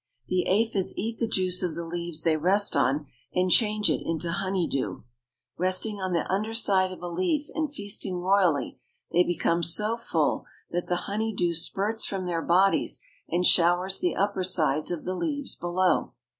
The 0.29 0.47
aphides 0.47 0.95
eat 0.97 1.19
the 1.19 1.27
juice 1.27 1.61
of 1.61 1.75
the 1.75 1.85
leaves 1.85 2.23
they 2.23 2.35
rest 2.35 2.75
on 2.75 3.05
and 3.35 3.51
change 3.51 3.87
it 3.91 4.01
into 4.03 4.31
honey 4.31 4.65
dew. 4.67 5.03
Resting 5.59 6.01
on 6.01 6.11
the 6.11 6.25
under 6.27 6.55
side 6.55 6.91
of 6.91 7.03
a 7.03 7.07
leaf 7.07 7.49
and 7.53 7.71
feasting 7.71 8.15
royally, 8.17 8.79
they 9.11 9.21
become 9.23 9.61
so 9.61 9.97
full 9.97 10.45
that 10.71 10.87
the 10.87 11.01
honey 11.05 11.35
dew 11.37 11.53
spurts 11.53 12.03
from 12.03 12.25
their 12.25 12.41
bodies 12.41 12.99
and 13.29 13.45
showers 13.45 13.99
the 13.99 14.15
upper 14.15 14.43
sides 14.43 14.89
of 14.89 15.05
the 15.05 15.13
leaves 15.13 15.55
below. 15.55 16.13